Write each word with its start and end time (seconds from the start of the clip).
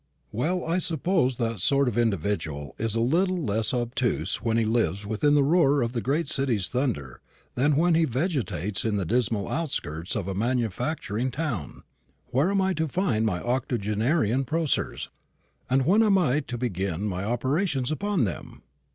"Well, 0.31 0.65
I 0.65 0.79
suppose 0.79 1.37
that 1.37 1.59
sort 1.59 1.87
of 1.87 1.95
individual 1.95 2.73
is 2.79 2.95
a 2.95 2.99
little 3.01 3.37
less 3.37 3.71
obtuse 3.71 4.41
when 4.41 4.57
he 4.57 4.65
lives 4.65 5.05
within 5.05 5.35
the 5.35 5.43
roar 5.43 5.83
of 5.83 5.91
the 5.91 6.01
great 6.01 6.27
city's 6.27 6.69
thunder 6.69 7.21
than 7.53 7.75
when 7.75 7.93
he 7.93 8.05
vegetates 8.05 8.83
in 8.83 8.97
the 8.97 9.05
dismal 9.05 9.47
outskirts 9.47 10.15
of 10.15 10.27
a 10.27 10.33
manufacturing 10.33 11.29
town. 11.29 11.83
Where 12.31 12.49
am 12.49 12.61
I 12.61 12.73
to 12.73 12.87
find 12.87 13.27
my 13.27 13.43
octogenarian 13.43 14.43
prosers? 14.43 15.09
and 15.69 15.85
when 15.85 16.01
am 16.01 16.17
I 16.17 16.39
to 16.39 16.57
begin 16.57 17.03
my 17.03 17.23
operations 17.23 17.91
upon 17.91 18.23
them?" 18.23 18.63